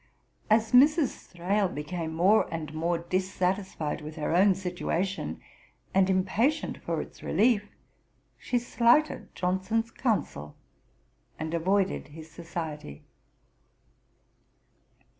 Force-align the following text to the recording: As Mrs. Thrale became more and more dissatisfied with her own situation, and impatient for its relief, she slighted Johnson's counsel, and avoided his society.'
As 0.49 0.71
Mrs. 0.71 1.27
Thrale 1.27 1.67
became 1.69 2.15
more 2.15 2.51
and 2.51 2.73
more 2.73 2.97
dissatisfied 2.97 4.01
with 4.01 4.15
her 4.15 4.35
own 4.35 4.55
situation, 4.55 5.39
and 5.93 6.09
impatient 6.09 6.79
for 6.79 7.01
its 7.03 7.21
relief, 7.21 7.69
she 8.39 8.57
slighted 8.57 9.29
Johnson's 9.35 9.91
counsel, 9.91 10.55
and 11.37 11.53
avoided 11.53 12.07
his 12.07 12.31
society.' 12.31 13.03